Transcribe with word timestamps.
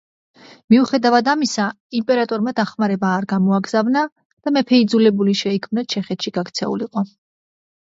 მიუხედავად 0.73 1.29
ამისა 1.33 1.67
იმპერატორმა 1.99 2.55
დახმარება 2.61 3.13
არ 3.19 3.29
გამოაგზავნა 3.37 4.07
და 4.27 4.57
მეფე 4.59 4.85
იძულებული 4.89 5.41
შეიქმნა 5.47 5.89
ჩეხეთში 5.97 6.39
გაქცეულიყო. 6.43 7.11